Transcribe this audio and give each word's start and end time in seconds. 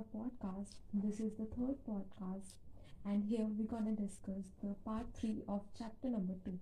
our 0.00 0.22
podcast. 0.22 0.76
This 0.94 1.20
is 1.20 1.32
the 1.34 1.44
third 1.46 1.76
podcast, 1.86 2.54
and 3.04 3.24
here 3.24 3.46
we're 3.58 3.66
gonna 3.66 3.94
discuss 3.94 4.46
the 4.62 4.74
part 4.84 5.06
three 5.14 5.42
of 5.48 5.60
chapter 5.78 6.08
number 6.08 6.34
two 6.44 6.58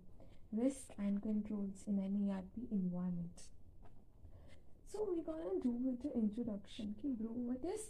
risk 0.52 0.90
and 0.98 1.22
controls 1.22 1.84
in 1.86 1.98
an 1.98 2.14
ERP 2.30 2.66
environment. 2.72 3.42
So, 4.92 5.06
we're 5.06 5.22
gonna 5.22 5.60
do 5.62 5.70
with 5.70 6.02
the 6.02 6.12
introduction 6.14 6.94
कि 7.02 7.16
bro, 7.18 7.30
what 7.50 7.64
is 7.64 7.88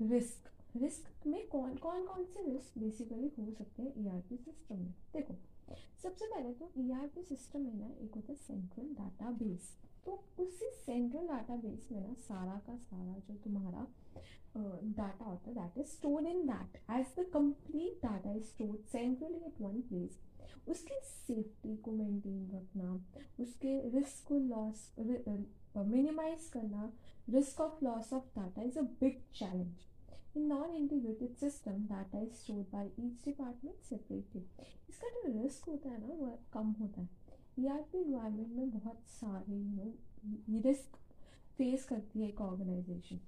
risk? 0.00 0.50
Risk 0.76 1.26
में 1.26 1.46
कौन 1.48 1.76
कौन 1.82 2.04
कौन 2.06 2.24
से 2.24 2.42
risk 2.46 2.78
basically 2.78 3.30
हो 3.38 3.50
सकते 3.58 3.82
हैं 3.82 3.92
ERP 3.98 4.36
system 4.36 4.78
में 4.78 4.92
देखो 5.14 5.34
सबसे 6.02 6.26
पहले 6.26 6.52
तो 6.58 6.70
ईआरपी 6.78 7.22
सिस्टम 7.28 7.60
में 7.60 7.74
ना 7.74 7.86
एक 8.04 8.14
होता 8.16 8.32
है 8.32 8.36
सेंट्रल 8.38 8.92
डाटाबेस 8.98 9.70
तो 10.08 10.42
उसी 10.42 10.70
सेंट्रल 10.74 11.26
डाटा 11.26 11.56
बेस 11.56 11.88
में 11.92 12.00
ना 12.00 12.12
सारा 12.18 12.60
का 12.66 12.76
सारा 12.76 13.18
जो 13.28 13.34
तुम्हारा 13.44 13.86
डाटा 14.56 15.24
होता 15.24 15.50
है 15.50 15.54
that 15.54 15.78
is 15.78 15.86
stored 15.88 16.26
in 16.26 16.46
that 16.46 16.76
as 16.90 17.12
the 17.18 17.26
complete 17.32 18.02
data 18.02 18.32
is 18.32 18.44
stored 18.44 18.86
centrally 18.92 19.44
at 19.46 19.60
one 19.60 19.80
place 19.88 20.18
उसकी 20.68 21.00
सेफ्टी 21.04 21.76
को 21.76 21.92
मेंटेन 21.92 22.48
रखना 22.54 22.94
उसके 23.42 23.78
रिस्क 23.90 24.26
को 24.28 24.38
लॉस 24.38 24.90
मिनिमाइज 25.76 26.48
करना 26.52 26.92
risk 27.28 27.60
of 27.60 27.84
loss 27.84 28.12
of 28.12 28.34
data 28.36 28.62
is 28.62 28.78
a 28.78 28.82
big 29.00 29.20
challenge. 29.32 29.86
In 30.34 30.48
non-integrated 30.48 31.38
system, 31.38 31.86
data 31.86 32.24
is 32.24 32.38
stored 32.38 32.70
by 32.70 32.86
each 32.96 33.22
department 33.22 33.82
separately. 33.82 34.42
इसका 34.90 35.08
जो 35.08 35.32
risk 35.32 35.68
होता 35.68 35.90
है 35.90 36.00
ना 36.00 36.14
वो 36.14 36.38
कम 36.52 36.70
होता 36.80 37.00
है 37.00 37.08
ईआरपी 37.58 37.98
इन्वायरमेंट 37.98 38.52
में 38.56 38.70
बहुत 38.70 39.02
सारे 39.10 39.56
यू 39.56 39.74
नो 39.74 39.92
रिस्क 40.64 40.96
फेस 41.58 41.84
करती 41.84 42.20
है 42.20 42.28
एक 42.28 42.40
ऑर्गेनाइजेशन 42.40 43.20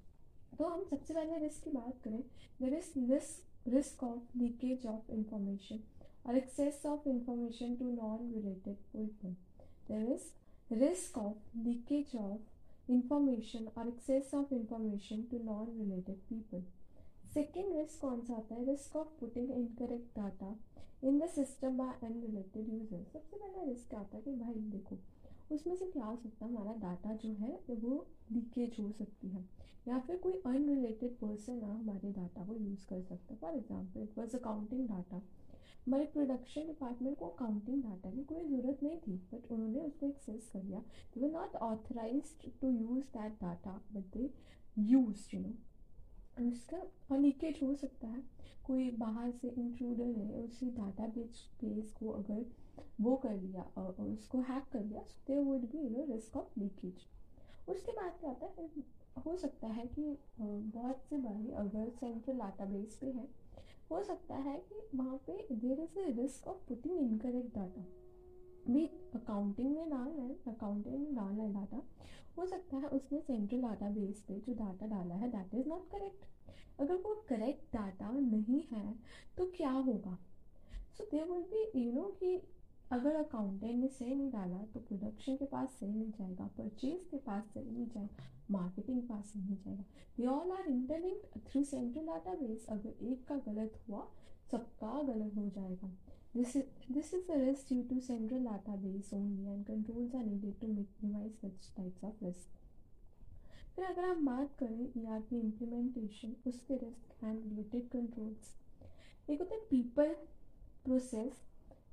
तो 0.58 0.64
हम 0.64 0.84
सबसे 0.90 1.14
पहले 1.14 1.38
रिस्क 1.38 1.64
की 1.64 1.70
बात 1.70 2.00
करें. 2.04 2.20
There 2.60 2.74
is 2.74 2.98
risk 3.10 3.68
risk 3.68 4.02
of 4.04 4.36
leakage 4.38 4.86
of 4.86 5.10
information 5.12 5.80
और 6.26 6.36
access 6.36 6.82
of 6.86 7.08
information 7.08 7.74
to 7.76 7.90
non 7.92 8.32
related 8.32 8.76
people 8.92 9.34
there 9.88 10.10
is 10.12 10.74
risk 10.74 11.18
of 11.18 11.56
leakage 11.58 12.16
of 12.16 12.90
information 12.92 13.66
और 13.76 13.88
access 13.88 14.34
of 14.34 14.54
information 14.54 15.22
to 15.30 15.38
non 15.44 15.76
related 15.78 16.16
people 16.28 16.62
second 17.34 17.74
risk 17.76 18.00
कौन 18.00 18.20
सा 18.20 18.34
आता 18.34 18.54
है? 18.54 18.64
Risk 18.66 18.96
of 18.96 19.08
putting 19.20 19.50
incorrect 19.50 20.16
data 20.16 20.54
in 21.04 21.18
the 21.18 21.28
system 21.30 21.76
by 21.78 21.94
unrelated 22.06 22.68
users 22.68 23.12
सबसे 23.12 23.36
पहला 23.36 23.64
risk 23.64 23.94
आता 23.94 24.16
है 24.16 24.22
कि 24.22 24.34
भाई 24.36 24.54
देखो 24.72 24.98
उसमें 25.50 25.74
से 25.76 25.86
क्या 25.86 26.04
हो 26.04 26.16
सकता 26.16 26.44
है? 26.44 26.50
हमारा 26.52 26.72
डाटा 26.80 27.14
जो 27.16 27.32
है, 27.34 27.58
वो 27.70 28.06
लीकेज 28.32 28.76
हो 28.80 28.90
सकती 28.92 29.28
है। 29.28 29.44
या 29.88 29.98
फिर 29.98 30.16
कोई 30.16 30.32
अनरिलेटेड 30.46 31.16
पर्सन 31.18 31.62
हमारे 31.62 32.10
डाटा 32.12 32.44
को 32.46 32.54
यूज़ 32.54 32.86
कर 32.86 33.02
सकता 33.02 33.32
है। 33.32 33.38
For 33.40 33.54
example 33.54 34.02
it 34.02 34.18
was 34.18 34.36
accounting 34.36 34.88
data 34.88 35.22
हमारे 35.86 36.04
प्रोडक्शन 36.04 36.66
डिपार्टमेंट 36.66 37.16
को 37.18 37.26
अकाउंटिंग 37.26 37.82
डाटा 37.82 38.10
की 38.10 38.24
कोई 38.24 38.44
ज़रूरत 38.46 38.82
नहीं 38.82 38.98
थी 38.98 39.16
बट 39.32 39.50
उन्होंने 39.52 39.80
उसको 39.80 40.06
एक्सेस 40.06 40.50
कर 40.52 40.62
लिया। 40.62 40.80
They 41.14 41.20
were 41.20 41.30
not 41.32 41.56
authorize 41.62 42.34
to 42.60 42.70
use 42.70 43.04
that 43.16 43.40
data 43.40 43.80
but 43.92 44.12
they 44.16 44.30
use 44.78 45.28
you 45.34 45.40
know 45.40 45.54
इसका 46.42 47.16
लीकेज 47.16 47.58
हो 47.62 47.74
सकता 47.74 48.08
है। 48.08 48.22
कोई 48.64 48.90
बाहर 48.98 49.30
से 49.32 49.48
इंट्रूडर 49.50 50.18
है, 50.18 50.32
उसी 50.34 50.70
डाटा 50.70 51.06
बेस 51.08 51.92
को 51.92 52.10
अगर 52.10 52.44
वो 53.00 53.16
कर 53.16 53.34
लिया 53.34 53.62
और 53.78 54.02
उसको 54.04 54.40
हैक 54.40 54.64
कर 54.72 54.84
लिया 54.84 55.00
they 55.26 55.38
would 55.38 55.60
be 55.60 55.78
you 55.78 55.90
know 55.90 56.04
risk 56.12 56.36
of 56.36 56.60
leakage 56.60 57.06
उसके 57.68 57.92
बाद 57.92 58.16
क्या 58.20 58.30
होता 58.30 58.62
है, 58.62 58.70
हो 59.26 59.36
सकता 59.36 59.66
है 59.66 59.86
कि 59.86 60.18
बहुत 60.40 61.02
से 61.10 61.16
बारी 61.16 61.50
अगर 61.50 61.88
सेंट्रल 61.90 62.38
डाटा 62.38 62.64
बेस 62.64 62.98
पे 63.00 63.06
है, 63.06 63.28
हो 63.90 64.02
सकता 64.02 64.34
है 64.34 64.58
कि 64.58 64.98
वहाँ 64.98 65.16
पे 65.16 65.46
there 65.52 65.80
is 65.80 65.98
a 65.98 66.10
risk 66.12 66.48
of 66.48 66.68
putting 66.68 66.98
incorrect 66.98 67.54
data 67.54 67.84
भी 68.72 68.86
अकाउंटिंग 69.14 69.74
में 69.76 69.90
डाल 69.90 70.20
है 70.20 70.34
अकाउंटिंग 70.48 70.98
में 70.98 71.14
डाल 71.14 71.32
है 71.32 71.52
डाटा 71.52 71.82
हो 72.38 72.46
सकता 72.46 72.76
है 72.76 72.88
उसने 72.88 73.20
सेंट्रल 73.20 73.62
डाटा 73.62 73.90
बेस 73.90 74.24
पे 74.28 74.34
जो 74.34 74.54
डाटा 74.54 74.86
डाला 74.86 75.14
है 75.14 75.30
दैट 75.30 75.54
इज़ 75.54 75.68
नॉट 75.68 75.90
करेक्ट 75.90 76.24
अगर 76.80 76.94
वो 76.94 77.24
करेक्ट 77.28 77.76
डाटा 77.76 78.10
नहीं 78.10 78.62
है 78.72 78.94
तो 79.38 79.46
क्या 79.46 79.70
होगा? 79.70 80.18
So 80.98 81.04
there 81.04 81.24
will 81.24 81.42
be 81.42 81.86
you 81.86 81.92
know 81.92 82.02
कि 82.02 82.42
अगर 82.90 83.16
अकाउंटेंट 83.16 83.74
ने 83.80 83.88
सही 83.88 84.14
नहीं 84.14 84.30
डाला 84.30 84.58
तो 84.74 84.80
प्रोडक्शन 84.80 85.36
के 85.36 85.44
पास 85.46 85.76
सही 85.80 85.92
नहीं 85.92 86.10
जाएगा 86.10 86.46
परचेज 86.58 87.04
के 87.10 87.16
पास 87.26 87.44
सही 87.54 87.70
नहीं 87.70 87.86
जाएगा 87.86 88.24
मार्केटिंग 88.50 89.02
पास 89.08 89.26
सही 89.32 89.42
नहीं 89.42 89.56
जाएगा। 89.56 89.84
They 90.16 90.26
all 90.26 90.52
are 90.52 90.70
interlinked 90.70 91.40
through 91.50 91.62
central 91.64 92.06
database 92.06 92.66
अगर 92.68 93.04
एक 93.10 93.24
का 93.28 93.36
गलत 93.46 93.78
हुआ, 93.88 94.06
सबका 94.50 95.02
गलत 95.02 95.36
हो 95.36 95.48
जाएगा। 95.48 95.96
This 96.32 96.50
is 96.58 96.66
this 96.94 97.08
is 97.12 97.28
a 97.28 97.36
risk 97.38 97.70
due 97.70 97.84
to 97.90 97.96
central 98.00 98.44
database 98.48 99.08
only 99.12 99.46
and 99.52 99.64
controls 99.68 100.12
are 100.14 100.26
needed 100.26 100.60
to 100.60 100.68
minimize 100.68 101.32
such 101.40 101.70
types 101.78 102.04
of 102.08 102.20
risk. 102.24 102.52
फिर 103.76 103.84
अगर 103.84 104.04
हम 104.04 104.26
बात 104.26 104.54
करें 104.58 105.00
ईआरपी 105.02 105.38
इम्प्लीमेंटेशन 105.40 106.34
उसके 106.46 106.76
रिस्क 106.76 107.24
एंड 107.24 107.42
रिलेटेड 107.44 107.88
कंट्रोल्स 107.88 108.52
एक 109.30 109.40
होता 109.40 109.54
है 109.54 109.60
people 109.70 110.14
process 110.84 111.40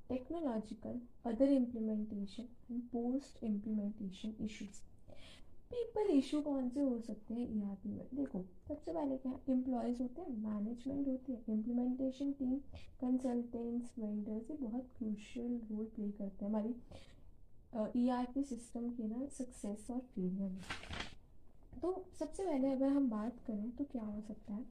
technological 0.08 1.00
other 1.26 1.52
implementation 1.52 2.48
and 2.70 2.82
post 2.92 3.44
implementation 3.44 4.34
issues 4.44 4.80
people 5.70 6.10
issue 6.10 6.40
कौन 6.42 6.68
से 6.70 6.80
हो 6.80 6.98
सकते 7.00 7.34
हैं? 7.34 7.46
ई 7.56 7.62
आर 7.62 7.74
पी 7.82 7.88
में 7.88 8.06
देखो, 8.14 8.42
सबसे 8.68 8.92
पहले 8.92 9.16
क्या 9.16 9.32
एम्प्लॉयज़ 9.50 10.00
होते 10.02 10.22
हैं 10.22 10.36
मैनेजमेंट 10.42 11.08
होती 11.08 11.32
है। 11.32 11.42
इम्प्लीमेंटेशन 11.48 12.32
टीम 12.38 12.54
कंसल्टेंट्स 13.00 13.98
वेंडर्स 13.98 14.50
ये 14.50 14.56
बहुत 14.56 14.88
क्रूशियल 14.98 15.60
रोल 15.70 15.84
प्ले 15.96 16.10
करते 16.10 16.44
हैं 16.44 16.52
हमारी 16.52 16.74
ई 17.96 18.08
आर 18.10 18.26
पी 18.34 18.42
सिस्टम 18.44 18.88
के 18.90 19.08
ना 19.08 19.26
सक्सेस 19.38 19.86
और 19.90 19.98
फेलियर 20.14 20.50
में। 20.50 20.62
तो 21.82 21.92
सबसे 22.18 22.44
पहले 22.44 22.68
अगर 22.68 22.88
हम 22.92 23.10
बात 23.10 23.40
करें 23.46 23.70
तो 23.76 23.84
क्या 23.92 24.04
हो 24.04 24.20
सकता 24.20 24.54
है? 24.54 24.62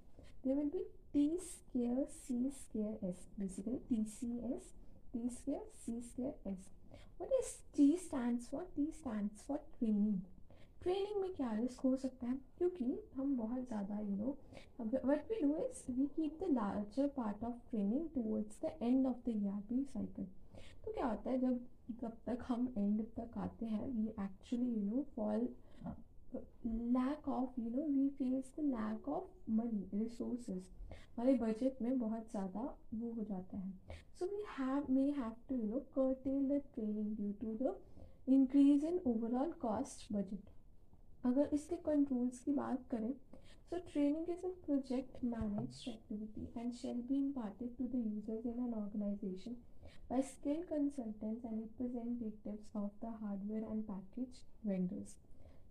There 0.43 0.55
will 0.55 0.69
be 0.69 0.83
T 1.13 1.37
square 1.43 2.03
C 2.07 2.49
square 2.55 3.05
S 3.05 3.27
basically 3.39 3.77
T 3.89 4.03
C 4.07 4.37
S 4.53 4.73
T 5.13 5.29
square 5.29 5.69
C 5.85 5.99
square 6.01 6.49
S 6.49 6.67
what 7.21 7.29
is 7.39 7.55
T 7.77 7.95
stand 7.97 8.39
for 8.41 8.63
T 8.75 8.85
stand 8.95 9.29
for 9.47 9.57
training 9.77 10.19
training 10.81 11.21
में 11.21 11.33
क्या 11.35 11.51
रिस्क 11.53 11.79
हो 11.81 11.95
सकता 11.95 12.27
है? 12.27 12.37
क्योंकि 12.57 12.99
हम 13.13 13.35
बहुत 13.37 13.67
ज़्यादा 13.67 13.99
you 13.99 14.15
know 14.15 14.37
what 15.05 15.31
we 15.31 15.41
do 15.41 15.55
is 15.57 15.91
we 15.91 16.05
keep 16.15 16.37
the 16.43 16.51
larger 16.53 17.07
part 17.17 17.43
of 17.43 17.69
training 17.69 18.09
towards 18.15 18.61
the 18.65 18.71
end 18.81 19.07
of 19.07 19.25
the 19.25 19.33
ERP 19.43 19.83
cycle 19.83 20.25
तो 20.85 20.91
क्या 20.93 21.05
होता 21.05 21.29
है, 21.29 21.39
जब 21.39 21.59
जब 22.01 22.13
तक 22.25 22.43
हम 22.47 22.73
एंड 22.77 23.01
तक 23.15 23.37
आते 23.37 23.65
हैं 23.65 23.87
we 23.89 24.07
actually 24.07 24.65
you 24.65 24.83
know 24.83 25.03
fall 25.15 25.47
lack 26.65 27.27
of 27.29 27.59
you 27.61 27.69
know 27.69 27.83
we 27.87 28.07
face 28.17 28.53
the 28.57 28.63
lack 28.65 29.07
of 29.09 29.51
money 29.51 29.89
resources 29.93 30.69
हमारे 30.91 31.33
बजट 31.35 31.81
में 31.81 31.97
बहुत 31.99 32.29
ज़्यादा 32.31 32.61
वो 32.93 33.11
हो 33.11 33.23
जाता 33.23 33.57
है। 33.57 33.71
So 34.19 34.25
we 34.25 34.43
have 34.49 34.91
may 34.93 35.09
have 35.11 35.35
to 35.49 35.55
you 35.55 35.67
know 35.67 35.79
curtail 35.95 36.47
the 36.49 36.61
training 36.73 37.15
due 37.15 37.31
to 37.41 37.53
the 37.61 37.75
increase 38.29 38.83
in 38.85 38.99
overall 39.07 39.51
cost 39.61 40.11
budget 40.13 40.49
अगर 41.23 41.49
इसके 41.53 41.75
कंट्रोल्स 41.85 42.39
की 42.39 42.53
बात 42.53 42.85
करें 42.91 43.13
तो 43.71 43.77
training 43.87 44.29
is 44.29 44.45
a 44.45 44.49
project 44.65 45.23
manage 45.25 45.83
activity 45.87 46.49
and 46.57 46.71
shall 46.73 47.01
be 47.07 47.15
imparted 47.17 47.75
to 47.77 47.87
the 47.87 48.03
users 48.05 48.45
in 48.45 48.59
an 48.65 48.73
organization 48.73 49.55
by 50.09 50.21
skill 50.23 50.61
consultants 50.69 51.45
and 51.45 51.59
representative 51.59 52.79
of 52.79 52.91
the 53.01 53.13
hardware 53.21 53.63
and 53.63 53.83
package 53.83 54.41
vendors 54.65 55.15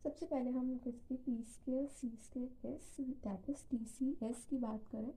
सबसे 0.06 0.26
पहले 0.26 0.50
हम 0.50 0.70
इसकी 0.86 1.16
T 1.16 1.32
scale 1.44 1.86
C 1.90 2.08
scale 2.24 2.68
S 2.70 2.96
that 3.00 3.48
is 3.50 3.62
T 3.70 3.78
C 3.86 4.10
S 4.22 4.44
की 4.50 4.58
बात 4.58 4.84
करें। 4.92 5.10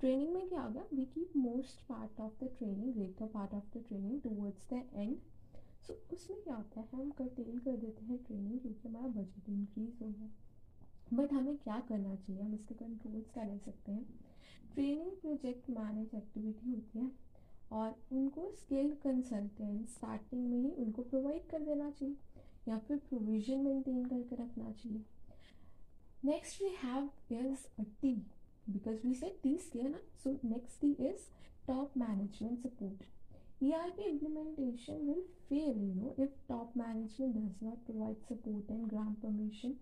training 0.00 0.32
में 0.34 0.48
क्या 0.48 0.62
होगा? 0.62 0.82
We 0.92 1.04
keep 1.14 1.36
most 1.36 1.80
part 1.88 2.20
of 2.20 2.44
the 2.44 2.48
training 2.58 2.92
greater 2.94 3.26
part 3.26 3.54
of 3.54 3.70
the 3.76 3.82
training 3.88 4.20
towards 4.22 4.68
the 4.72 4.82
end 4.94 5.16
so 5.86 5.96
उसमें 6.14 6.42
क्या 6.42 6.54
होता 6.54 6.80
है? 6.80 6.86
हम 6.92 7.10
कर्टेल 7.10 7.58
कर 7.58 7.76
देते 7.76 8.04
हैं 8.04 8.18
ट्रेनिंग 8.24 8.60
क्योंकि 8.60 8.88
हमारा 8.88 9.08
बजट 9.16 9.48
इंक्रीज 9.48 9.98
हो 10.02 10.08
गया। 10.08 10.30
बट 11.14 11.32
हमें 11.32 11.56
क्या 11.56 11.80
करना 11.88 12.14
चाहिए? 12.14 12.42
हम 12.42 12.54
इसके 12.54 12.74
कंट्रोल्स 12.74 13.30
क्या 13.30 13.44
ले 13.44 13.58
सकते 13.58 13.92
हैं? 13.92 14.04
ट्रेनिंग 14.74 15.10
प्रोजेक्ट 15.20 15.70
मैनेज 15.70 16.14
एक्टिविटी 16.14 16.70
होती 16.70 16.98
है 16.98 17.10
और 17.72 17.94
उनको 18.12 18.50
स्किल्ड 18.60 18.94
कंसल्टेंट 19.00 19.88
स्टार्टिंग 19.88 20.48
में 20.50 20.58
ही 20.58 20.70
उनको 20.84 21.02
प्रोवाइड 21.04 21.50
कर 21.50 21.64
देना 21.64 21.90
चाहिए। 21.90 22.16
या 22.68 22.78
फिर 22.78 22.96
प्रोविज़न 23.08 23.60
मेंटेन 23.60 24.04
करके 24.04 24.36
रखना 24.36 24.70
चाहिए। 24.72 25.04
Next 26.24 26.62
we 26.62 26.68
have 26.78 27.06
pairs 27.28 27.66
at T 27.80 28.14
because 28.70 29.06
we 29.06 29.14
set 29.14 29.38
this 29.42 29.68
care 29.70 29.88
ना? 29.90 29.98
So 30.24 30.38
next 30.44 30.82
T 30.82 30.92
is 31.08 31.28
top 31.66 31.96
management 31.98 32.58
support 32.58 33.04
E 33.62 33.70
R 33.72 33.90
P 33.90 34.02
implementation 34.02 35.06
will 35.06 35.22
fail 35.48 35.78
you 35.78 35.94
know 35.94 36.14
if 36.22 36.32
top 36.48 36.76
management 36.76 37.34
does 37.36 37.64
not 37.64 37.84
provide 37.86 38.16
support 38.28 38.70
and 38.70 38.86
grant 38.88 39.16
permission 39.22 39.74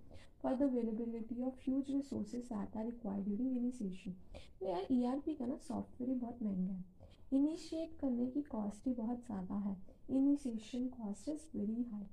for 0.43 0.55
the 0.55 0.63
availability 0.63 1.43
of 1.43 1.61
huge 1.61 1.91
resources 1.91 2.53
as 2.53 2.77
are 2.77 2.85
required 2.85 3.25
during 3.25 3.57
initiation 3.57 4.15
तो 4.61 4.67
यार 4.67 4.87
E 4.93 5.03
are 5.05 5.19
P 5.27 5.35
का 5.35 5.47
ना 5.47 5.57
software 5.69 6.13
ही 6.13 6.19
बहुत 6.21 6.43
महँगा 6.43 6.73
है। 6.73 6.85
Initiate 7.33 7.99
करने 8.01 8.27
की 8.27 8.43
cost 8.51 8.87
ही 8.87 8.93
बहुत 8.95 9.25
ज़्यादा 9.27 9.55
है। 9.61 9.77
Initiation 10.11 10.87
cost 10.99 11.29
is 11.29 11.49
very 11.55 11.83
high 11.83 12.07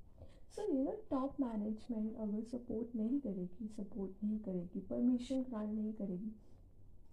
so 0.56 0.62
you 0.72 0.82
know 0.84 0.92
top 1.10 1.40
management 1.40 2.16
अगर 2.20 2.42
सपोर्ट 2.48 2.94
नहीं 2.96 3.20
करेगी 3.20 3.68
सपोर्ट 3.76 4.24
नहीं 4.24 4.38
करेगी 4.40 4.80
परमिशन 4.90 5.42
ग्रांट 5.42 5.70
नहीं 5.70 5.92
करेगी 5.92 6.32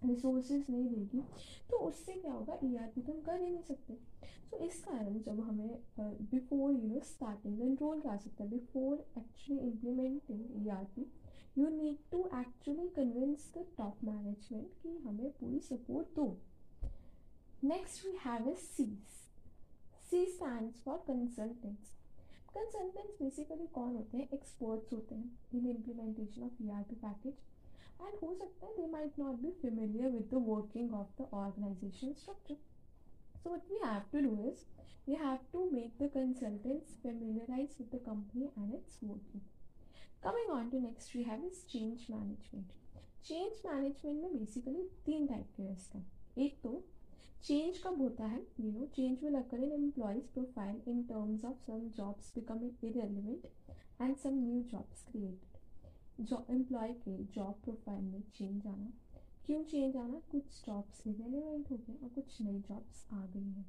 रिसोर्सेज 0.03 0.65
नहीं 0.69 0.87
देगी 0.89 1.21
तो 1.69 1.77
उससे 1.77 2.13
क्या 2.13 2.31
होगा? 2.33 2.57
ई 2.63 2.75
आर 2.75 2.87
पी 2.87 3.01
तो 3.01 3.13
हम 3.13 3.21
कर 3.21 3.41
ही 3.41 3.49
नहीं 3.49 3.61
सकते। 3.63 3.93
सो 4.49 4.57
इस 4.65 4.83
कारण 4.83 5.19
जब 5.23 5.39
हमें 5.39 5.81
before 5.99 6.73
you 6.73 6.87
know 6.87 6.99
starting 7.05 7.59
control 7.59 7.99
क्या 8.01 8.15
सकता 8.17 8.43
है। 8.43 8.49
Before 8.49 9.05
actually 9.17 9.59
implementing 9.67 10.65
E 10.65 10.69
R 10.69 10.83
P 10.95 11.05
you 11.57 11.69
need 11.69 11.97
to 12.11 12.19
actually 12.39 12.87
convince 12.95 13.51
the 13.57 13.65
top 13.77 14.03
management 14.03 14.73
कि 14.83 14.97
हमें 15.05 15.29
पूरी 15.39 15.59
सपोर्ट 15.61 16.15
दो। 16.15 16.27
Next 17.63 18.05
we 18.05 18.11
have 18.25 18.49
a 18.49 18.55
C's 18.57 19.17
C 20.09 20.25
stand 20.27 20.71
for 20.75 20.97
consultants 21.07 21.91
consultants 22.55 23.21
basically 23.21 23.67
कौन 23.75 23.95
होते 23.95 24.17
हैं? 24.17 24.27
एक्सपर्ट्स 24.33 24.93
होते 24.93 25.15
हैं 25.15 25.37
in 25.55 25.67
implementation 25.69 26.43
of 26.43 26.63
ERP 26.63 26.95
package 27.03 27.33
and 28.01 28.15
हो 28.23 28.33
सकता 28.35 28.67
है 28.67 28.75
they 28.75 28.87
might 28.91 29.19
not 29.19 29.39
be 29.41 29.51
familiar 29.61 30.11
with 30.11 30.27
the 30.33 30.43
working 30.47 30.93
of 30.95 31.21
the 31.21 31.27
organization 31.33 32.13
structure 32.21 32.57
so 33.43 33.53
what 33.53 33.71
we 33.71 33.79
have 33.83 34.03
to 34.11 34.19
do 34.27 34.35
is 34.49 34.65
you 35.09 35.15
have 35.17 35.37
to 35.53 35.69
make 35.71 35.97
the 36.01 36.09
consultants 36.13 36.95
familiarize 37.03 37.77
with 37.79 37.89
the 37.95 38.01
company 38.05 38.51
and 38.57 38.73
its 38.75 38.99
working 39.03 39.41
coming 40.23 40.49
on 40.51 40.69
to 40.69 40.79
next 40.79 41.15
we 41.15 41.23
have 41.23 41.45
is 41.45 41.65
change 41.67 42.05
management 42.11 42.73
change 43.25 43.61
management 43.65 44.21
में 44.23 44.37
basically 44.37 44.83
तीन 45.05 45.27
type 45.27 45.47
के 45.55 45.67
risk 45.67 45.95
हैं. 45.95 46.05
एक 46.37 46.59
तो 46.63 46.69
change 47.43 47.77
कब 47.83 48.01
होता 48.01 48.25
है? 48.25 48.41
You 48.59 48.71
know 48.71 48.85
change 48.95 49.23
will 49.23 49.35
occur 49.35 49.63
in 49.63 49.71
employees 49.73 50.25
profile 50.33 50.81
in 50.87 51.01
terms 51.03 51.45
of 51.45 51.65
some 51.67 51.87
jobs 51.97 52.31
becoming 52.35 52.85
irrelevant 52.85 53.45
and 54.01 54.15
some 54.17 54.33
new 54.35 54.61
jobs 54.71 55.03
created 55.05 56.25
job 56.25 56.47
employ 56.51 56.93
के 57.05 57.17
जॉब 57.35 57.61
प्रोफ़ाइल 57.63 58.03
में 58.03 58.21
चेंज 58.35 58.67
आना। 58.67 58.91
क्यों 59.45 59.63
चेंज 59.63 59.95
आना? 59.97 60.21
कुछ 60.31 60.65
जॉब्स 60.65 61.05
इरेलीवेंट 61.07 61.71
हो 61.71 61.77
गए 61.77 61.93
और 62.03 62.09
कुछ 62.15 62.41
नई 62.41 62.59
जॉब्स 62.67 63.05
आ 63.13 63.25
गई 63.25 63.49
हैं। 63.51 63.65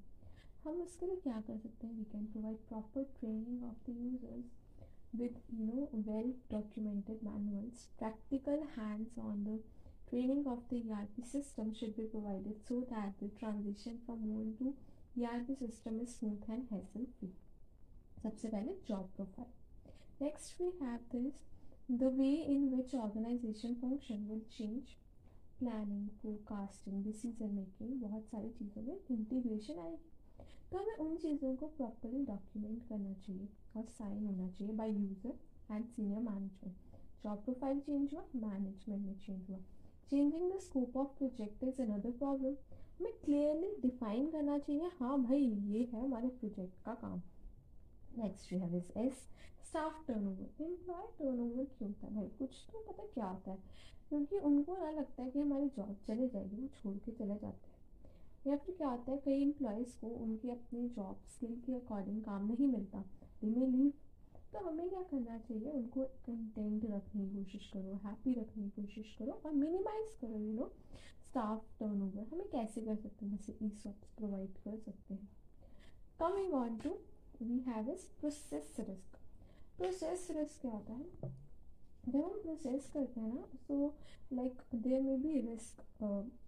हम 0.64 0.80
उसके 0.82 1.06
लिए 1.06 1.16
क्या 1.22 1.40
कर 1.46 1.58
सकते 1.58 1.86
हैं? 1.86 1.94
We 1.94 2.04
can 2.12 2.26
provide 2.26 2.58
proper 2.68 3.04
training 3.18 3.64
of 3.64 3.90
the 3.90 3.96
users 3.98 4.60
with 5.14 5.40
you 5.54 5.66
know 5.66 5.88
well 6.02 6.32
documented 6.50 7.24
manuals 7.24 7.86
practical 7.98 8.62
hands 8.76 9.18
on 9.18 9.44
the 9.44 9.58
training 10.12 10.46
of 10.46 10.64
the 10.70 10.80
ERP 10.88 11.20
system 11.26 11.74
should 11.74 11.94
be 11.96 12.08
provided 12.08 12.64
so 12.68 12.80
that 12.90 13.20
the 13.20 13.30
transition 13.38 14.00
from 14.06 14.26
one 14.30 14.50
to 14.58 14.74
ERP 15.18 15.54
system 15.58 16.00
is 16.00 16.16
smooth 16.16 16.48
and 16.48 16.68
hassle 16.70 17.08
free 17.18 17.32
सबसे 18.24 18.48
पहले 18.48 18.74
job 18.88 19.08
profile 19.14 19.52
next 20.20 20.60
we 20.60 20.70
have 20.82 21.08
this 21.14 21.40
The 21.90 22.08
way 22.10 22.34
in 22.46 22.70
which 22.70 22.92
organization 22.96 23.72
function 23.76 24.28
will 24.28 24.44
change 24.50 24.92
planning 25.58 26.06
forecasting 26.20 27.02
decision 27.04 27.50
making 27.54 28.00
बहुत 28.00 28.24
सारी 28.26 28.48
चीज़ों 28.50 28.82
में 28.82 28.94
integration 29.10 29.78
आएगी 29.78 30.46
तो 30.70 30.78
हमें 30.78 30.96
उन 31.04 31.16
चीज़ों 31.24 31.54
को 31.56 31.66
प्रॉपरली 31.76 32.24
डॉक्यूमेंट 32.26 32.88
करना 32.88 33.12
चाहिए 33.26 33.48
और 33.76 33.84
साइन 33.98 34.24
होना 34.26 34.48
चाहिए 34.48 34.74
by 34.76 34.90
user 34.92 35.74
and 35.74 35.84
senior 35.86 36.20
management 36.20 36.98
job 37.24 37.44
profile 37.44 37.80
change 37.80 38.14
हुआ 38.14 38.24
मैनेजमेंट 38.46 39.06
में 39.06 39.14
चेंज 39.26 39.50
हुआ 39.50 39.58
changing 40.12 40.52
the 40.52 40.58
scope 40.58 40.96
of 40.96 41.08
project 41.08 41.64
is 41.64 41.82
another 41.82 42.10
problem 42.10 42.52
हमें 42.98 43.12
क्लियरली 43.24 43.76
डिफाइन 43.82 44.30
करना 44.30 44.58
चाहिए 44.58 44.90
हाँ 44.98 45.22
भाई, 45.22 45.44
ये 45.44 45.84
है 45.92 46.02
हमारे 46.02 46.28
प्रोजेक्ट 46.28 46.84
का 46.84 46.94
काम। 46.94 47.22
Next 48.18 48.52
we 48.52 48.58
have 48.58 48.76
is 48.76 48.98
S 48.98 49.12
staff 49.68 50.06
turnover 50.08 50.64
employ 50.64 51.02
turnover 51.18 51.64
क्यों 51.64 51.90
होता 51.90 52.06
है 52.06 52.14
भाई? 52.14 52.28
कुछ 52.28 52.68
तो 52.72 52.78
पता 52.78 53.02
क्या 53.14 53.26
होता 53.26 53.50
है। 53.50 53.58
क्योंकि 54.08 54.38
उनको 54.38 54.76
ना 54.76 54.90
लगता 54.90 55.22
है 55.22 55.30
कि 55.30 55.38
हमारी 55.38 55.68
जॉब 55.68 55.96
चले 56.06 56.28
जाएगी, 56.28 56.56
वो 56.56 56.68
छोड़ 56.68 56.96
के 56.96 57.12
चले 57.12 57.36
जाते 57.38 57.70
हैं। 57.70 57.76
या 58.46 58.56
फिर 58.56 58.74
क्या 58.74 58.88
होता 58.88 59.12
है, 59.12 59.18
कई 59.18 59.42
एम्प्लॉयज़ 59.42 60.00
को 60.00 60.06
उनकी 60.06 60.50
अपनी 60.50 60.88
जॉब 60.88 61.16
स्किल 61.34 61.62
के 61.66 61.74
अकॉर्डिंग 61.74 62.22
काम 62.22 62.46
नहीं 62.46 62.68
मिलता। 62.68 62.98
दे 63.42 63.50
में 63.50 63.66
लीव 63.66 63.92
तो 64.52 64.58
हमें 64.60 64.88
क्या 64.88 65.02
करना 65.10 65.38
चाहिए? 65.38 65.70
उनको 65.70 66.04
कंटेंट 66.26 66.84
रखने 66.84 67.28
की 67.28 67.34
कोशिश 67.34 67.70
करो 67.72 67.94
हैप्पी 68.04 68.32
रखने 68.34 68.64
की 68.64 68.82
कोशिश 68.82 69.14
करो 69.18 69.40
और 69.46 69.52
मिनिमाइज 69.54 70.16
करो 70.20 70.38
यू 70.38 70.52
नो 70.54 70.70
स्टाफ 71.28 71.78
टर्नओवर 71.78 72.26
हमें 72.32 72.48
कैसे 72.50 72.80
कर 72.80 72.96
सकते 72.96 73.26
हैं? 73.26 73.36
जैसे 73.36 73.52
ई 73.62 73.68
प्रोवाइड 74.16 74.58
कर 74.64 74.76
सकते 74.78 75.14
हैं। 75.14 75.28
Coming 76.20 76.54
on 76.54 76.76
to 76.78 76.90
we 77.42 77.58
have 77.68 77.90
is 77.90 78.06
process 78.20 78.76
risk 78.80 79.16
process 79.78 80.28
risk 80.30 80.60
क्या 80.60 80.70
होता 80.70 80.92
है? 80.92 81.04
जब 82.08 82.16
हम 82.16 82.40
प्रोसेस 82.42 82.90
करते 82.94 83.20
हैं 83.20 83.34
ना 83.34 83.46
तो 83.68 83.94
लाइक 84.32 84.62
देर 84.74 85.00
में 85.02 85.22
भी 85.22 85.40
रिस्क 85.40 85.82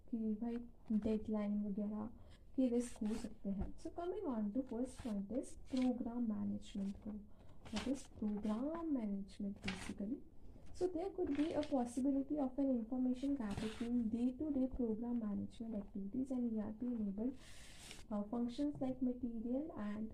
कि 0.09 0.17
भाई 0.41 0.57
डेडलाइन 0.91 1.63
वगैरह 1.65 2.09
के 2.55 2.67
रिस्क 2.69 3.03
हो 3.03 3.15
सकते 3.21 3.49
हैं। 3.49 3.71
So 3.73 3.89
coming 3.97 4.27
on 4.27 4.49
to 4.51 4.61
first 4.69 5.03
point 5.03 5.31
is 5.31 5.53
program 5.71 6.21
management 6.29 6.97
को 6.97 7.11
what 7.75 7.87
is 7.87 8.03
program 8.19 8.95
management 8.95 9.67
basically 9.67 10.21
So 10.77 10.87
there 10.87 11.09
could 11.15 11.29
be 11.37 11.53
a 11.53 11.61
possibility 11.61 12.37
of 12.37 12.57
an 12.57 12.69
information 12.69 13.35
gap 13.35 13.59
between 13.59 14.09
day-to-day 14.09 14.67
program 14.75 15.19
management 15.19 15.75
activities 15.75 16.31
and 16.37 16.51
ERP 16.51 16.81
enabled 16.81 17.31
uh, 18.11 18.21
functions 18.29 18.75
like 18.81 19.01
material 19.01 19.63
and 19.83 20.09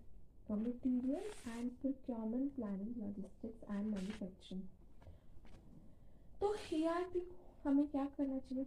uh, 0.50 0.56
material 0.56 1.24
and 1.56 1.72
procurement 1.82 2.56
planning 2.58 2.94
logistics 3.00 3.66
and 3.70 3.90
manufacturing 3.96 4.62
तो 6.42 6.54
ERP 6.82 7.18
को 7.18 7.70
हमें 7.70 7.86
क्या 7.88 8.06
करना 8.18 8.38
चाहिए 8.38 8.66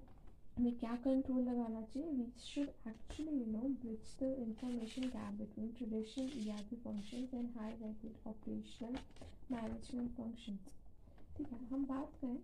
हमें 0.57 0.79
क्या 0.79 0.95
control 1.05 1.43
लगाना 1.43 1.81
चाहिए? 1.83 2.11
We 2.11 2.27
should 2.41 2.69
actually 2.89 3.33
you 3.33 3.47
know 3.47 3.69
bridge 3.81 4.17
the 4.21 4.35
information 4.41 5.03
gap 5.09 5.33
between 5.39 5.73
traditional 5.79 6.29
ERP 6.43 6.77
functions 6.85 7.35
and 7.35 7.49
high 7.57 7.71
rated 7.73 8.29
operational 8.29 8.97
management 9.53 10.11
function 10.11 10.59
ठीक 11.37 11.49
है, 11.53 11.59
हम 11.67 11.85
बात 11.85 12.13
करें, 12.21 12.39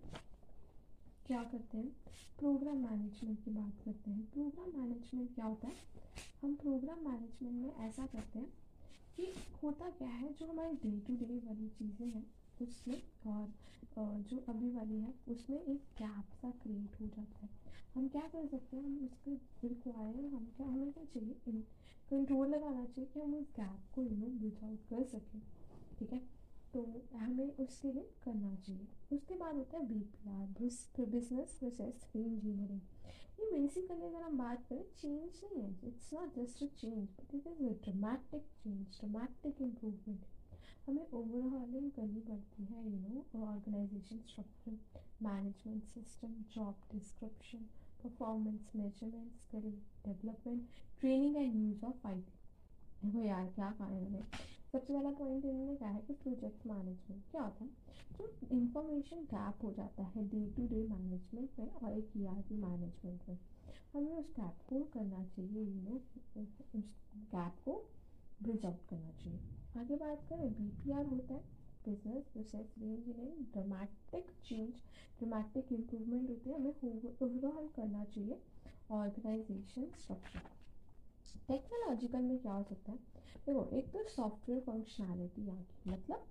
क्या 1.27 1.43
करते 1.43 1.77
हैं? 1.77 1.89
प्रोग्राम 2.39 2.77
मैनेजमेंट 2.77 3.43
की 3.45 3.51
बात 3.51 3.81
करते 3.85 4.11
हैं। 4.11 4.25
प्रोग्राम 4.33 4.79
मैनेजमेंट 4.79 5.33
क्या 5.35 5.45
होता 5.45 5.67
है? 5.67 5.73
हम 6.41 6.55
प्रोग्राम 6.55 7.07
मैनेजमेंट 7.09 7.55
में 7.55 7.87
ऐसा 7.87 8.05
करते 8.05 8.39
हैं 8.39 8.53
कि 9.17 9.33
होता 9.63 9.89
क्या 9.89 10.09
है? 10.09 10.33
जो 10.33 10.47
हमारी 10.47 10.73
डे 10.83 10.99
टू 11.07 11.15
डे 11.15 11.37
वाली 11.45 11.67
चीज़ें 11.79 12.07
हैं 12.07 12.25
उसमें 12.61 13.01
और 13.27 14.21
जो 14.29 14.37
अभी 14.49 14.71
वाली 14.71 14.99
है, 14.99 15.13
उसमें 15.27 15.59
एक 15.59 15.81
गैप 15.97 16.33
सा 16.41 16.51
क्रिएट 16.63 16.99
हो 17.01 17.07
जाता 17.07 17.45
है। 17.45 17.49
हम 17.95 18.07
क्या 18.07 18.21
कर 18.21 18.45
सकते 18.47 18.77
हैं, 18.77 18.83
हम 18.83 19.05
उसके 19.05 19.67
रिक्वायर 19.67 20.25
हम 20.25 20.51
क्या, 20.57 20.67
हमें 20.67 20.91
क्या 20.93 21.03
चाहिए? 21.05 21.63
कंट्रोल 22.09 22.47
लगाना 22.47 22.85
चाहिए 22.85 23.09
कि 23.13 23.19
हम 23.19 23.33
उस 23.35 23.51
गैप 23.55 23.91
को 23.95 24.03
यू 24.03 24.17
नो 24.17 24.27
ब्रिज 24.39 24.63
आउट 24.63 24.85
कर 24.89 25.03
सकें, 25.09 25.41
ठीक 25.99 26.13
है? 26.13 26.19
तो 26.73 26.81
हमें 27.13 27.55
उसके 27.57 27.91
लिए 27.91 28.09
करना 28.23 28.55
चाहिए। 28.55 28.87
उसके 29.11 29.35
बाद 29.35 29.55
होता 29.55 29.77
है 29.77 29.87
B 29.87 29.99
P 30.11 30.29
R 30.29 31.05
business 31.07 31.55
process 31.59 32.05
engineering 32.15 32.81
ये 33.39 33.49
बेसिकली 33.51 34.05
अगर 34.05 34.21
हम 34.21 34.37
बात 34.37 34.65
करें 34.69 34.83
चेंज 34.97 35.39
नहीं 35.43 35.61
है। 35.63 35.87
It's 35.87 36.13
not 36.13 36.35
just 36.35 36.63
a 36.63 36.67
change 36.77 37.07
but 37.09 37.35
it 37.35 37.47
is 37.47 37.63
a 37.63 37.73
dramatic 37.83 38.43
change 38.63 38.99
dramatic 38.99 39.61
improvement 39.61 40.25
हमें 40.87 41.11
ओवरहॉलिंग 41.13 41.91
करनी 41.91 42.21
पड़ती 42.21 42.63
है 42.63 42.83
you 42.91 42.99
know 42.99 43.45
organization 43.45 44.19
structure 44.19 44.77
management 45.23 45.83
system 45.83 46.35
job 46.55 46.75
description 46.91 47.65
performance 48.03 48.71
measurement 48.75 49.31
skill 49.33 49.71
development 50.05 50.67
training 50.99 51.35
and 51.35 51.55
use 51.55 51.85
of 51.85 52.07
I 52.07 52.21
T 52.21 52.39
देखो 53.03 53.21
यार, 53.21 53.47
क्या 53.47 53.71
कहा 53.71 53.89
इन्होंने। 53.89 54.21
सबसे 54.71 54.93
पहला 54.93 55.11
पॉइंट 55.11 55.45
इन्होंने 55.45 55.75
कहा 55.75 55.89
है 55.89 56.01
कि 56.01 56.13
प्रोजेक्ट 56.13 56.65
मैनेजमेंट 56.67 57.23
क्या 57.31 57.41
होता 57.41 57.63
है? 57.63 57.69
जो 58.11 58.29
इंफॉर्मेशन 58.51 59.23
गैप 59.31 59.63
हो 59.63 59.71
जाता 59.71 60.03
है 60.03 60.23
डे 60.29 60.45
टू 60.57 60.67
डे 60.67 60.83
मैनेजमेंट 60.83 61.59
में 61.59 61.67
और 61.67 61.91
एक 61.91 62.11
ई 62.17 62.25
आर 62.25 62.41
पी 62.41 62.57
मैनेजमेंट 62.57 63.29
में। 63.29 63.37
हमें 63.93 64.13
उस 64.13 64.29
गैप 64.39 64.61
को 64.69 64.83
करना 64.93 65.23
चाहिए 65.23 65.63
यू 65.63 65.81
नो 65.81 66.01
उस 66.41 66.93
गैप 67.35 67.55
को 67.65 67.83
ब्रिज 68.43 68.65
आउट 68.65 68.85
करना 68.89 69.11
चाहिए। 69.11 69.39
आगे 69.77 69.95
बात 69.95 70.25
करें 70.29 70.53
बी 70.53 70.69
पी 70.69 70.91
आर 70.91 71.05
होता 71.05 71.33
है 71.33 71.59
business 71.85 72.23
process 72.23 72.73
engineering 72.77 73.45
dramatic 73.53 74.31
change 74.43 74.73
dramatic 75.19 75.71
improvement 75.71 76.29
होते 76.29 76.49
हैं, 76.49 76.57
हमें 76.57 76.73
ओवरऑल 77.21 77.67
करना 77.67 78.03
चाहिए 78.03 78.41
ऑर्गेनाइजेशन 78.91 79.85
स्ट्रक्चर 79.99 80.49
टेक्नोलॉजिकल 81.47 82.21
में 82.21 82.37
क्या 82.39 82.53
हो 82.53 82.63
सकता 82.63 82.91
है? 82.91 82.97
देखो, 83.45 83.69
एक 83.77 83.87
तो 83.87 84.03
सॉफ्टवेयर 84.03 84.61
फंक्शनैलिटी 84.61 85.49
आ 85.49 85.53
गई। 85.53 85.91
मतलब 85.91 86.25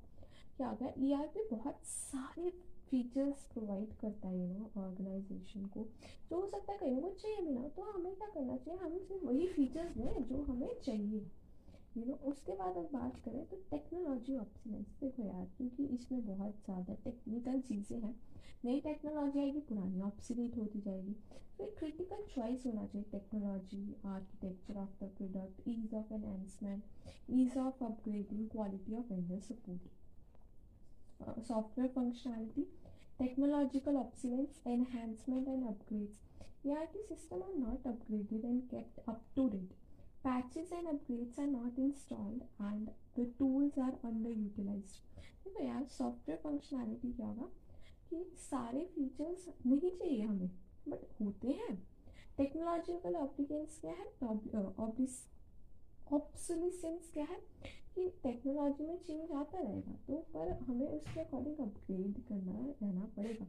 क्या 0.56 0.68
हो 0.68 0.76
गया? 0.76 0.92
ई 0.98 1.12
आर 1.12 1.26
पी 1.26 1.48
बहुत 1.50 1.84
सारे 1.84 2.50
फीचर्स 2.90 3.44
प्रोवाइड 3.52 3.92
करता 3.92 4.28
है 4.28 4.38
यू 4.38 4.46
नो 4.48 4.80
ऑर्गेनाइजेशन 4.80 5.66
को। 5.66 5.84
जो 6.30 6.40
हो 6.40 6.46
सकता 6.46 6.72
है 6.72 6.78
कहीं 6.78 7.00
वो 7.00 7.10
चाहिए 7.10 7.40
भी 7.40 7.52
ना 7.52 7.68
तो 7.68 7.82
हमें 7.82 8.14
क्या 8.14 8.28
करना 8.28 8.56
चाहिए? 8.56 8.80
हमें 8.80 8.98
सिर्फ़ 8.98 9.24
वही 9.24 9.46
फीचर्स 9.48 9.96
दें 9.96 10.24
जो 10.24 10.42
हमें 10.42 10.80
चाहिए। 10.80 11.26
यू 11.97 12.04
नो 12.04 12.14
उसके 12.30 12.52
बाद 12.52 12.76
अगर 12.76 12.88
बात 12.92 13.16
करें 13.25 13.44
तो 13.47 13.56
टेक्नोलॉजी 13.70 14.37
ऑप्शनल्स 14.37 14.88
देखो 15.00 15.25
यार 15.25 15.44
क्योंकि 15.56 15.85
इसमें 15.94 16.26
बहुत 16.26 16.54
ज़्यादा 16.64 16.94
टेक्निकल 17.04 17.61
चीज़ें 17.68 17.99
हैं 18.00 18.14
नई 18.64 18.80
टेक्नोलॉजी 18.80 19.38
आएगी 19.40 19.61
पुरानी 19.68 20.00
ऑप्सलेट 20.02 20.56
होती 20.56 20.80
जाएगी 20.80 21.14
तो 21.59 21.64
एक 21.64 21.78
क्रिटिकल 21.78 22.25
चॉइस 22.35 22.66
होना 22.66 22.87
चाहिए 22.87 23.09
technology 23.12 23.85
architecture 24.09 24.78
of 24.78 25.04
the 25.04 25.09
product 25.16 25.68
ease 25.68 25.94
of 25.94 26.12
enhancement 26.14 27.30
ease 27.40 27.56
of 27.59 27.85
upgrading 27.85 28.49
quality 28.49 28.97
of 28.97 29.12
vendor 29.12 29.40
support 29.49 29.88
software 31.49 31.90
functionality 31.94 32.66
technological 33.20 33.99
obsolescence, 33.99 34.61
enhancement 34.64 35.47
and 35.47 35.64
upgrades. 35.64 36.16
ERP 36.64 36.94
system 37.06 37.42
are 37.42 37.59
not 37.59 37.82
upgraded 37.85 38.44
and 38.44 38.62
kept 38.70 38.99
up 39.06 39.20
to 39.35 39.50
date. 39.50 39.73
Patches 40.24 40.70
and 40.70 40.86
upgrades 40.86 41.38
are 41.38 41.46
not 41.46 41.78
installed 41.78 42.42
and 42.60 42.90
the 43.16 43.24
tools 43.38 43.76
are 43.78 43.94
underutilized. 44.08 44.96
देखो 45.44 45.62
यार 45.64 45.84
software 45.90 46.38
functionality 46.42 47.12
क्या 47.12 47.26
होगा 47.26 47.46
कि 48.10 48.18
सारे 48.40 48.84
features 48.94 49.46
नहीं 49.66 49.90
चाहिए 49.90 50.22
हमें 50.22 50.50
but 50.88 51.06
होते 51.20 51.52
हैं। 51.60 51.74
टेक्नोलॉजिकल 52.38 53.14
ऑप्लिकेंस 53.16 53.78
क्या 53.80 53.92
है? 53.92 54.06
ऑप्सोलिसेंस 56.12 57.10
क्या 57.14 57.24
है 57.24 57.40
कि 57.94 58.08
टेक्नोलॉजी 58.22 58.86
में 58.86 58.98
चेंज 59.06 59.32
आता 59.32 59.58
रहेगा 59.58 59.92
तो 60.06 60.16
पर 60.34 60.52
हमें 60.68 60.86
उसके 60.88 61.20
अकॉर्डिंग 61.20 61.58
अपग्रेड 61.66 62.20
करना 62.28 62.58
रहना 62.82 63.08
पड़ेगा। 63.16 63.46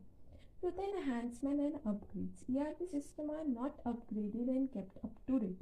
Enhancement 0.63 1.59
and 1.59 1.75
upgrades 1.75 2.45
E 2.49 2.57
R 2.57 2.73
P 2.79 2.85
system 2.87 3.31
are 3.31 3.45
not 3.47 3.79
upgraded 3.87 4.49
and 4.49 4.67
kept 4.69 5.05
up 5.05 5.15
to 5.27 5.37
date 5.39 5.59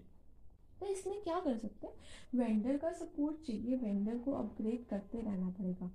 तो 0.80 0.86
इसमें 0.86 1.24
क्या 1.24 1.40
कर 1.40 1.58
सकते 1.58 1.88
हैं? 1.88 1.94
वेंडर 2.36 2.78
का 2.78 2.92
सपोर्ट 2.92 3.48
चाहिए 3.48 3.76
वेंडर 3.76 4.18
को 4.18 4.32
अपग्रेड 4.32 4.86
करते 4.86 5.22
रहना 5.22 5.50
पड़ेगा। 5.50 5.92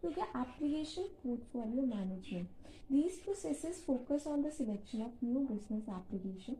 क्योंकि 0.00 0.20
application 0.20 1.02
portfolio 1.02 1.82
management 1.82 2.48
these 2.92 3.22
processes 3.22 3.84
focus 3.84 4.26
on 4.26 4.42
the 4.42 4.50
selection 4.50 5.02
of 5.02 5.24
new 5.24 5.40
business 5.40 5.88
application 5.88 6.56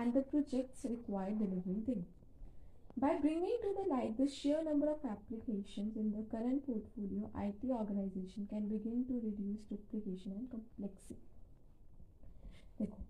and 0.00 0.14
the 0.14 0.24
projects 0.24 0.86
required 0.86 1.38
delivery 1.38 1.80
then 1.80 2.06
By 2.98 3.08
bringing 3.08 3.54
to 3.62 3.68
the 3.72 3.84
light 3.90 4.16
the 4.16 4.24
sheer 4.28 4.58
number 4.62 4.86
of 4.86 5.04
applications 5.10 5.96
in 5.96 6.08
the 6.12 6.24
current 6.32 6.66
portfolio, 6.66 7.28
IT 7.44 7.62
organization 7.70 8.46
can 8.50 8.66
begin 8.68 8.98
to 9.06 9.14
reduce 9.20 9.62
duplication 9.70 10.34
and 10.38 10.50
complexity. 10.54 11.16
देखो 12.78 13.02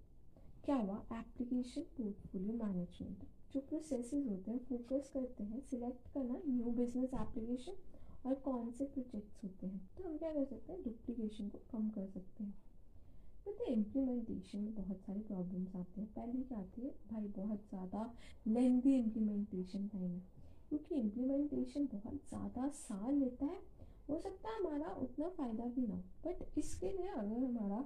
क्या 0.64 0.76
हुआ? 0.76 1.04
Application 1.12 1.80
portfolio 1.80 2.52
management 2.64 3.24
जो 3.54 3.60
processes 3.60 4.26
होते 4.28 4.50
हैं 4.50 4.58
focus 4.58 5.10
करते 5.14 5.44
हैं 5.44 5.60
select 5.60 6.12
करना 6.14 6.40
new 6.46 6.70
business 6.70 7.14
application 7.14 7.72
और 8.26 8.34
कौन 8.34 8.70
से 8.70 8.84
प्रोजेक्ट्स 8.84 9.44
होते 9.44 9.66
हैं। 9.66 9.80
तो 9.98 10.04
हम 10.04 10.16
क्या 10.16 10.32
कर 10.32 10.44
सकते 10.44 10.72
हैं? 10.72 10.82
डुप्लीकेशन 10.82 11.48
को 11.48 11.58
कम 11.70 11.88
कर 11.88 12.06
सकते 12.06 12.44
हैं। 12.44 12.54
बट 13.48 13.60
इम्प्लीमेंटेशन 13.68 14.58
में 14.58 14.74
बहुत 14.74 14.98
सारे 14.98 15.20
प्रॉब्लम्स 15.20 15.76
आते 15.76 16.00
हैं। 16.00 16.08
पहले 16.12 16.42
क्या 16.42 16.58
आती 16.58 16.82
है? 16.82 16.90
भाई, 17.12 17.26
बहुत 17.26 17.58
ज़्यादा 17.68 18.10
लेंदी 18.46 18.96
इम्प्लीमेंटेशन 18.96 19.86
टाइम 19.86 20.10
है। 20.10 20.22
क्योंकि 20.68 20.94
इम्प्लीमेंटेशन 20.94 21.86
बहुत 21.86 22.14
ज़्यादा 22.28 22.68
साल 22.68 23.14
लेता 23.14 23.46
है 23.46 23.58
हो 24.08 24.18
सकता 24.18 24.48
है 24.48 24.54
हमारा 24.56 24.92
उतना 25.02 25.28
फ़ायदा 25.36 25.64
भी 25.74 25.86
ना 25.86 25.94
हो 25.94 26.02
बट 26.26 26.58
इसके 26.58 26.90
लिए 26.90 27.08
अगर 27.08 27.44
हमारा 27.44 27.78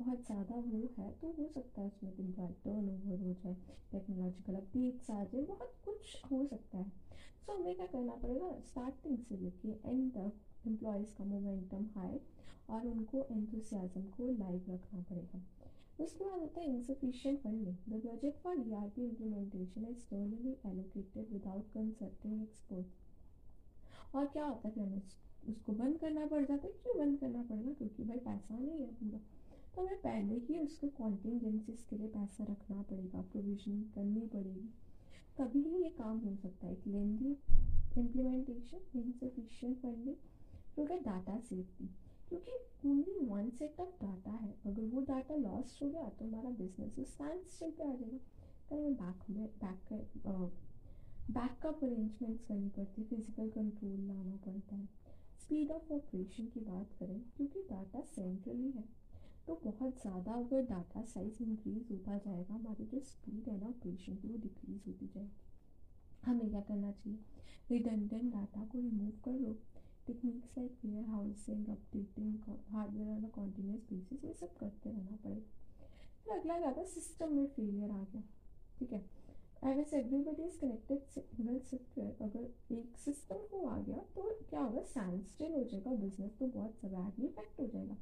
बहुत 0.00 0.24
ज़्यादा 0.26 0.56
वो 0.66 0.80
है 0.98 1.10
तो 1.20 1.28
हो 1.38 1.48
सकता 1.48 1.80
है 1.80 1.86
उसमें 1.86 2.10
एम्प्लॉय 2.12 2.52
टर्न 2.64 2.88
ओवर 2.88 3.20
हो 3.20 3.32
जाए 3.34 3.54
टेक्नोलॉजिकल 3.92 4.54
अपडेट्स 4.54 5.10
आ 5.10 5.22
जाए, 5.24 5.42
बहुत 5.42 5.74
कुछ 5.84 6.16
हो 6.32 6.44
सकता 6.46 6.78
है। 6.78 6.88
सो 7.40 7.52
हमें 7.52 7.74
क्या 7.76 7.86
करना 7.86 8.14
पड़ेगा? 8.22 8.50
स्टार्टिंग 8.66 9.18
से 9.18 9.36
लेके 9.36 9.68
एंड 9.68 10.10
तक 10.12 10.66
एम्प्लॉयज़ 10.66 11.14
का 11.18 11.24
मोमेंटम 11.24 11.86
हाई 11.96 12.20
और 12.70 12.86
उनको 12.86 13.26
एंथुसियाज़म 13.30 14.08
को 14.16 14.28
लाइव 14.38 14.64
रखना 14.70 15.00
पड़ेगा। 15.10 15.42
उसके 16.00 16.24
बाद 16.24 16.40
होता 16.40 16.60
है 16.60 16.66
the 17.88 17.94
project 18.02 18.42
for 18.42 18.60
E 18.60 18.72
R 18.74 18.88
P 18.88 19.04
implementation 19.04 19.84
is 19.86 20.04
totally 20.10 20.56
allocated 20.66 21.32
without 21.32 21.72
consulting 21.74 22.42
expert 22.42 24.16
और 24.16 24.26
क्या 24.26 24.44
होता 24.44 24.68
है 24.68 24.74
फिर 24.74 24.86
उसको 25.48 25.72
बंद 25.72 25.98
करना 25.98 26.26
पड़ 26.26 26.44
जाता 26.44 26.66
है 26.66 26.72
क्यों 26.74 26.96
बंद 26.98 27.18
करना 27.18 27.42
पड़ेगा 27.42 27.72
क्योंकि 27.72 28.04
भाई 28.04 28.18
पैसा 28.20 28.58
नहीं 28.58 28.80
है 28.80 28.90
पूरा 28.94 29.18
तो 29.74 29.80
हमें 29.80 29.96
पहले 29.98 30.34
ही 30.38 30.58
उसको 30.58 30.88
कॉन्टीजेंसीज 30.96 31.82
के 31.90 31.96
लिए 31.96 32.08
पैसा 32.08 32.44
रखना 32.44 32.82
पड़ेगा 32.82 33.20
प्रोविजनिंग 33.32 33.84
करनी 33.94 34.26
पड़ेगी। 34.26 34.70
तभी 35.38 35.60
ही 35.60 35.82
ये 35.82 35.88
काम 35.98 36.18
हो 36.18 36.34
सकता 36.36 36.66
है, 36.66 36.72
एक 36.72 36.86
लेंदी 36.86 37.36
इम्प्लीमेंटेशन 37.98 38.98
इनसफिशियंट 38.98 39.76
फंडिंग 39.78 40.14
क्योंकि 40.74 40.96
डाटा 40.98 41.38
सेफ्टी 41.40 41.88
क्योंकि 42.28 42.56
only 42.88 43.14
one 43.20 43.48
set 43.50 43.80
of 43.80 43.90
data 44.00 44.30
है, 44.32 44.54
अगर 44.66 44.82
वो 44.84 45.00
डाटा 45.02 45.34
लॉस्ट 45.36 45.82
हो 45.82 45.88
गया 45.88 46.08
तो 46.10 46.24
हमारा 46.24 46.50
बिज़नेस 46.58 46.94
स्टैंड 47.08 47.44
स्टिल 47.46 47.70
पे 47.70 47.84
आ 47.84 47.94
जाएगा। 47.94 48.18
तो 48.68 48.76
हमें 48.76 48.94
बैक 48.94 49.30
में 49.30 49.46
बैक 49.64 49.92
बैकअप 51.30 51.82
अरेंजमेंट्स 51.84 52.44
करनी 52.44 52.68
पड़ती 52.68 53.00
है 53.00 53.06
फ़िज़िकल 53.08 53.48
कंट्रोल 53.50 53.98
लाना 54.00 54.36
पड़ता 54.44 54.74
है। 54.76 54.88
स्पीड 55.42 55.70
ऑफ़ 55.72 55.92
ऑपरेशन 55.92 56.46
की 56.46 56.60
बात 56.62 56.92
करें, 56.98 57.20
क्योंकि 57.36 57.62
डाटा 57.70 58.00
सेंट्रली 58.06 58.70
है 58.70 58.84
तो 59.46 59.60
बहुत 59.64 60.00
ज़्यादा 60.00 60.32
अगर 60.34 60.62
डाटा 60.64 61.02
साइज़ 61.04 61.42
इंक्रीज 61.42 61.86
होता 61.90 62.16
जाएगा, 62.18 62.54
हमारी 62.54 62.84
जो 62.86 63.00
स्पीड 63.02 63.48
है 63.48 63.58
ना 63.60 63.66
ऑपरेशन 63.68 64.16
की, 64.16 64.28
वो 64.28 64.38
डिक्रीज 64.38 64.82
होती 64.86 65.06
जाएगी। 65.06 65.30
हमें 66.24 66.48
क्या 66.50 66.60
करना 66.60 66.90
चाहिए? 66.92 67.18
रिडंडेंट 67.70 68.32
डाटा 68.32 68.64
को 68.64 68.78
रिमूव 68.80 69.10
कर 69.24 69.38
लो 69.38 69.52
techniques 70.06 70.58
like 70.58 70.78
warehousing 71.06 71.68
updating 71.68 72.34
hardware 72.68 73.08
on 73.08 73.24
a 73.24 73.28
continuous 73.30 73.80
basis 73.90 74.24
ये 74.24 74.32
सब 74.34 74.56
करते 74.56 74.90
रहना 74.90 75.16
पड़ेगा। 75.24 75.58
फिर 76.24 76.38
अगला 76.38 76.58
क्या 76.62 76.84
सिस्टम 76.86 77.32
में 77.32 77.46
फेलियर 77.48 77.90
आ 77.90 78.02
गया, 78.04 78.22
ठीक 78.78 78.92
है? 78.92 79.04
As 79.62 79.78
everybody 79.94 80.42
is 80.42 80.58
connected 80.60 81.00
single 81.14 81.58
software 81.70 82.22
अगर 82.24 82.74
एक 82.74 82.96
सिस्टम 82.98 83.42
को 83.50 83.66
आ 83.66 83.76
गया 83.78 83.98
तो 84.14 84.22
क्या 84.50 84.60
होगा? 84.60 84.82
स्टैंड 84.82 85.24
स्टिल 85.24 85.52
हो 85.52 85.64
जाएगा 85.64 85.90
बिज़नेस 85.96 86.38
तो 86.38 86.46
बहुत 86.46 86.74
सवैडली 86.82 87.26
इफ़ेक्ट 87.26 87.60
हो 87.60 87.66
जाएगा। 87.66 87.96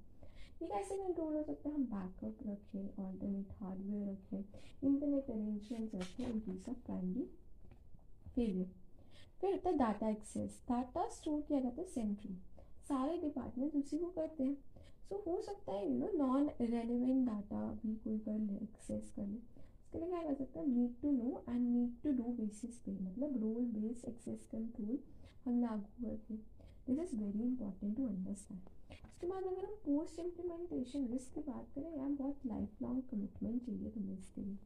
ये 0.62 0.68
कैसे 0.68 0.96
कंट्रोल 0.96 1.34
हो 1.36 1.42
सकता 1.42 1.68
है 1.68 1.74
हम 1.74 1.84
बैकअप 1.86 2.38
रखें 2.46 3.04
ऑल्टरनेट 3.04 3.52
हार्डवेयर 3.60 4.08
रखें 4.10 4.88
इंटरनेट 4.88 5.30
अरेंजमेंट्स 5.30 5.94
रखें 5.94 6.24
in 6.26 6.38
case 6.40 6.68
of 6.68 6.84
primary 6.86 7.28
failure 8.34 8.70
फिर 9.40 9.52
होता 9.52 9.70
है 9.70 9.76
डाटा 9.78 10.08
एक्सेस 10.08 10.62
डाटा 10.68 11.08
स्टोर 11.10 11.40
किया 11.48 11.60
जाता 11.60 11.80
है 11.82 11.88
सेंट्री 11.88 12.34
सारे 12.88 13.16
डिपार्टमेंट 13.20 13.74
उसी 13.76 13.98
को 13.98 14.06
करते 14.16 14.44
हैं। 14.44 14.54
सो 14.54 15.14
so, 15.14 15.26
हो 15.26 15.40
सकता 15.42 15.72
है 15.72 15.90
you 15.90 15.98
know 15.98 16.26
non 16.26 16.48
relevant 16.60 17.26
data 17.26 17.66
भी 17.82 17.94
कोई 18.04 18.18
कर 18.18 18.38
ले 18.38 18.56
एक्सेस 18.64 19.12
कर 19.16 19.26
ले। 19.26 19.38
इसके 19.88 19.98
लिए 19.98 20.08
क्या 20.08 20.22
कर 20.22 20.34
सकते 20.34 20.58
हैं 20.58 20.66
need 20.66 21.00
to 21.02 21.10
know 21.10 21.42
and 21.48 21.60
need 21.66 21.92
to 22.02 22.10
do 22.12 22.32
basis 22.38 22.78
पे 22.78 22.92
मतलब 22.94 23.36
रोल 23.42 23.64
बेस्ड 23.74 24.08
एक्सेस 24.08 24.42
कंट्रोल 24.50 24.98
हम 25.44 25.60
लागू 25.60 26.02
करते 26.02 26.34
हैं 26.34 26.42
this 26.88 26.98
is 26.98 27.14
very 27.16 27.42
important 27.42 27.96
to 27.96 28.06
understand 28.06 28.60
उसके 28.90 29.26
बाद 29.26 29.44
अगर 29.44 29.64
हम 29.64 29.76
पोस्ट 29.84 30.18
इम्प्लीमेंटेशन 30.20 31.06
रिस्क 31.12 31.34
की 31.34 31.40
बात 31.46 31.70
करें 31.74 31.96
यार 31.96 32.10
बहुत 32.10 32.44
लाइफ 32.46 32.82
लॉन्ग 32.82 33.02
कमिटमेंट 33.10 33.64
चाहिए 33.66 33.90
तुम्हें 33.90 34.18
इसके 34.18 34.42
लिए। 34.42 34.58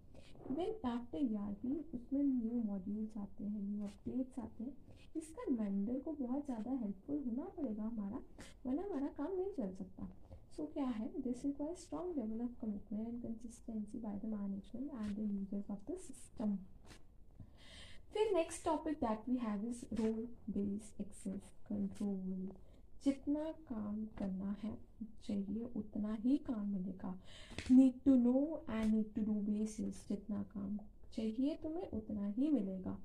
Even 0.50 0.91
after 0.91 1.19
E R 1.23 1.52
P 1.62 1.76
उसमें 1.95 2.23
न्यू 2.23 2.62
मॉड्यूल्स 2.62 3.17
आते 3.19 3.45
हैं 3.45 3.62
न्यू 3.62 3.87
अपडेट्स 3.87 4.38
आते 4.38 4.64
हैं। 4.64 4.76
इसका 5.17 5.45
वेंडर 5.52 5.99
को 6.00 6.12
बहुत 6.21 6.45
ज़्यादा 6.45 6.71
हेल्पफुल 6.73 7.23
होना 7.26 7.49
पड़ेगा 7.57 7.83
हमारा, 7.83 8.23
वरना 8.67 8.83
हमारा 8.83 9.07
काम 9.19 9.33
नहीं 9.37 9.52
चल 9.57 9.73
सकता। 9.75 10.09
सो 10.56 10.66
क्या 10.73 10.87
है? 10.87 11.09
This 11.23 11.44
require 11.44 11.75
strong 11.76 12.16
level 12.18 12.40
of 12.44 12.61
commitment 12.61 13.06
and 13.06 13.23
consistency 13.23 13.99
by 13.99 14.18
the 14.18 14.32
management 14.32 14.90
and 14.92 15.16
the 15.16 15.30
users 15.30 15.71
of 15.71 15.90
the 15.90 15.97
system 15.99 16.56
फिर 18.12 18.35
next 18.35 18.64
topic 18.64 18.97
that 19.00 19.28
we 19.28 19.37
have 19.37 19.64
is 19.66 19.85
role 19.94 20.26
based 20.50 21.00
access 21.00 21.50
control 21.68 22.50
जितना 23.04 23.44
काम 23.68 24.04
करना 24.18 24.56
है, 24.62 24.76
चाहिए 25.25 25.71
उतना 25.76 26.12
ही 26.14 26.37
काम 26.47 26.66
मिलेगा। 26.66 27.14
Need 27.71 27.94
to 28.04 28.14
know 28.16 28.64
and 28.71 28.94
need 28.94 29.12
to 29.14 29.23
do 29.23 29.40
basis 29.42 30.06
जितना 30.09 30.42
काम 30.52 30.78
चाहिए 31.14 31.54
तुम्हें 31.62 31.90
उतना 31.90 32.26
ही 32.26 32.49
मिलेगा। 32.49 32.99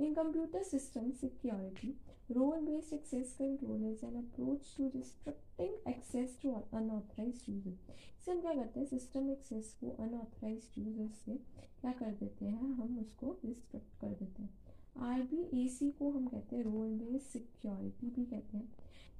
In 0.00 0.14
computer 0.14 0.62
system 0.62 1.10
security 1.20 1.96
Role 2.30 2.60
based 2.60 2.92
access 2.92 3.32
control 3.32 3.82
is 3.84 4.04
an 4.04 4.14
approach 4.14 4.74
to 4.76 4.84
restricting 4.94 5.72
access 5.84 6.36
to 6.36 6.52
unauthorized 6.72 7.48
user. 7.48 7.72
इसे 8.20 8.30
हम 8.30 8.40
क्या 8.40 8.52
करते 8.54 8.80
हैं? 8.80 8.86
सिस्टम 8.86 9.30
एक्सेस 9.30 9.72
को 9.80 9.90
अनऑथराइज 10.02 10.68
यूज़र 10.78 11.08
से 11.14 11.34
क्या 11.80 11.92
कर 11.92 12.12
देते 12.20 12.44
हैं? 12.44 12.70
हम 12.74 12.98
उसको 12.98 13.32
रिस्ट्रिक्ट 13.44 14.00
कर 14.00 14.14
देते 14.20 14.42
हैं। 14.42 14.50
आर 15.08 15.22
बी 15.22 15.42
ए 15.62 15.66
सी 15.68 15.90
को 15.98 16.10
हम 16.10 16.26
कहते 16.26 16.56
हैं 16.56 16.62
रोल 16.64 16.94
बेस्ड 16.98 17.26
सिक्योरिटी 17.28 18.10
भी 18.10 18.24
कहते 18.26 18.56
हैं। 18.56 18.68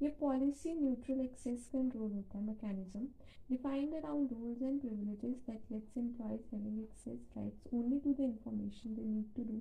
ये 0.02 0.08
पॉलिसी 0.20 0.75
न्यूट्रल 0.75 1.20
एक्सेस 1.20 1.68
कंट्रोल 1.72 2.12
होता 2.12 2.38
है 2.38 2.44
mechanism 2.44 3.06
defined 3.50 3.94
around 3.94 4.32
rules 4.32 4.62
and 4.62 4.80
privileges 4.80 5.37
that 5.46 5.72
lets 5.72 5.99
employees 5.99 6.54
having 6.54 6.80
access 6.80 7.28
rights 7.37 7.75
only 7.75 8.00
to 8.00 8.14
the 8.14 8.30
information 8.30 8.94
they 8.94 9.04
need 9.06 9.34
to 9.37 9.44
do 9.44 9.60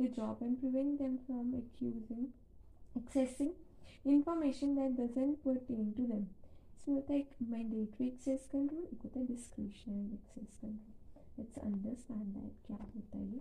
the 0.00 0.10
job 0.12 0.42
and 0.42 0.56
prevent 0.58 0.98
them 0.98 1.16
from 1.26 1.54
accusing 1.54 2.26
accessing 2.96 4.08
information 4.08 4.74
that 4.74 5.00
doesn't 5.00 5.38
pertain 5.44 5.92
to 5.92 6.06
them 6.06 6.26
इसमें 6.76 6.94
होता 6.94 7.12
है 7.12 7.18
एक 7.18 7.30
mandatory 7.44 8.06
access 8.06 8.48
control 8.52 8.82
एक 8.84 9.02
होता 9.04 9.20
है 9.20 9.26
discretionary 9.26 10.14
access 10.14 10.58
control 10.60 10.94
let's 11.38 11.58
understand 11.58 12.26
that 12.26 12.66
क्या 12.66 12.76
होता 12.76 13.18
है 13.18 13.24
ये 13.24 13.40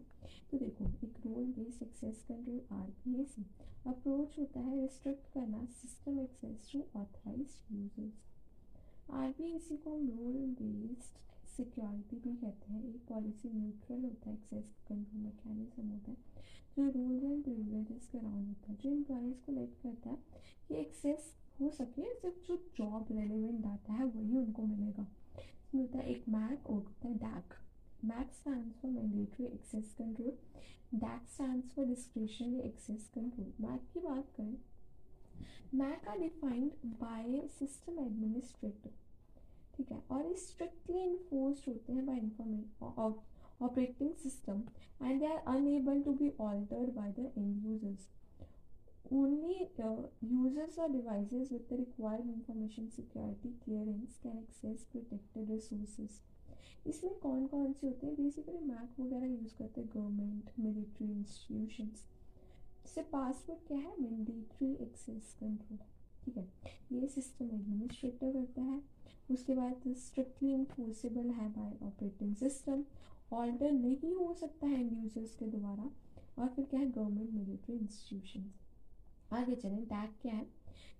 तो 0.51 0.57
देखो 0.57 0.85
एक 1.03 1.17
role 1.25 1.45
based 1.53 1.83
access 1.83 2.23
control 2.27 2.61
R 2.73 2.87
B 2.99 3.19
A 3.21 3.25
C 3.25 3.45
approach 3.87 4.37
होता 4.39 4.59
है 4.59 4.75
रिस्ट्रिक्ट 4.75 5.27
करना 5.33 5.65
system 5.73 6.19
access 6.19 6.71
to 6.71 6.79
authorize 6.99 7.57
users 7.71 9.11
R 9.13 9.29
B 9.31 9.51
A 9.51 9.59
C 9.59 9.77
को 9.77 9.91
हम 9.91 10.09
रोल 10.11 10.55
बेस्ड 10.59 11.19
सिक्योरिटी 11.58 12.16
भी 12.16 12.34
कहते 12.36 12.72
हैं 12.72 12.82
एक 12.88 13.06
पॉलिसी 13.08 13.48
न्यूट्रल 13.52 14.02
होता 14.04 14.30
है 14.30 14.36
एक्सेस 14.36 14.64
कंट्रोल 14.88 15.22
मैकेनिज्म 15.22 15.88
होता 15.88 16.10
है, 16.10 16.16
जो 16.76 16.88
रूल्स 16.90 17.24
एंड 17.24 17.42
प्रिविलेजेस 17.44 18.08
के 18.12 18.18
अराउंड 18.18 18.48
होता 18.48 18.72
है, 18.72 18.76
जो 18.82 18.90
एम्प्लॉयज़ 18.90 19.40
को 19.46 19.52
लेट 19.52 19.74
करता 19.82 20.10
है 20.10 20.18
कि 20.68 20.74
एक्सेस 20.74 21.32
हो 21.60 21.70
सके, 21.70 22.14
सिर्फ़ 22.14 22.46
जो 22.48 22.56
जॉब 22.76 23.06
रेलिवेंट 23.12 23.62
डाटा 23.62 23.92
है, 23.92 24.04
वही 24.04 24.36
उनको 24.36 24.66
मिलेगा 24.66 25.06
इसमें 25.38 25.82
होता 25.82 25.98
है, 25.98 26.10
एक 26.10 26.28
मैक 26.28 26.70
और 26.70 26.76
होता 26.76 27.08
है 27.08 27.14
DAC 27.18 27.54
MAC 28.00 28.32
stands 28.32 28.74
for 28.80 28.88
Mandatory 28.88 29.46
Access 29.54 29.92
Control. 29.96 30.34
DAC 30.94 31.22
stands 31.26 31.72
for 31.72 31.84
Discretionary 31.84 32.60
Access 32.66 33.08
Control. 33.14 33.48
MAC 33.60 33.88
की 33.92 34.00
बात 34.00 34.28
करें 34.36 34.56
MAC 35.74 36.06
are 36.06 36.18
defined 36.18 36.76
by 37.00 37.24
system 37.56 37.98
administrator 37.98 38.92
ठीक 39.78 39.90
है? 39.92 40.02
और 40.10 40.26
ये 40.26 40.34
स्ट्रिक्टली 40.36 41.02
इन्फोर्स 41.02 41.66
होते 41.68 41.92
हैं 41.92 42.04
by 42.06 42.18
information 42.18 42.82
operating 43.62 44.14
system 44.22 44.62
and 45.02 45.20
they 45.20 45.26
are 45.26 45.38
unable 45.56 46.02
to 46.02 46.12
be 46.14 46.30
altered 46.40 46.94
by 46.94 47.12
the 47.12 47.32
end 47.38 47.52
users 47.64 48.08
only 49.12 49.54
users 50.32 50.78
और 50.78 50.88
devices 50.92 51.32
with 51.32 51.66
the 51.70 51.76
required 51.78 52.30
information 52.30 52.88
security 52.96 53.48
clearance 53.64 54.18
can 54.22 54.38
access 54.38 54.84
protected 54.92 55.50
resources 55.50 56.20
इसमें 56.86 57.14
कौन 57.20 57.46
कौन 57.46 57.72
से 57.72 57.86
होते 57.86 58.06
हैं? 58.06 58.14
बेसिकली 58.16 58.58
मैक 58.66 59.00
वगैरह 59.00 59.26
यूज़ 59.26 59.54
करते 59.58 59.80
हैं 59.80 59.90
गवर्नमेंट 59.94 60.50
मिलिट्री 60.58 61.10
इंस्टीट्यूशन 61.12 61.90
इससे 62.84 63.02
पासवर्ड 63.12 63.66
क्या 63.68 63.78
है? 63.78 63.94
मिलिट्री 64.00 64.72
एक्सेस 64.82 65.34
कंट्रोल 65.40 65.78
ठीक 66.28 66.36
है? 66.36 66.48
ये 66.92 67.08
सिस्टम 67.08 67.44
एडमिनिस्ट्रेटर 67.44 68.32
करता 68.32 68.62
है। 68.62 68.82
उसके 69.30 69.54
बाद 69.54 69.94
स्ट्रिक्टली 69.96 70.52
इन्फोर्सेबल 70.52 71.30
है 71.30 71.48
बाय 71.48 71.86
ऑपरेटिंग 71.86 72.34
सिस्टम 72.34 72.84
ऑल्टर 73.32 73.72
नहीं 73.72 74.14
हो 74.14 74.34
सकता 74.34 74.66
है 74.66 75.02
यूज़र्स 75.02 75.34
के 75.34 75.46
द्वारा। 75.46 75.90
और 76.38 76.48
फिर 76.48 76.64
क्या 76.64 76.80
है? 76.80 76.90
गवर्नमेंट 76.90 77.30
मिलिट्री 77.30 77.76
इंस्टीट्यूशन 77.76 78.50
आगे 79.32 79.54
चलें। 79.54 79.84
टैग 79.84 80.10
क्या 80.22 80.34
है? 80.34 80.46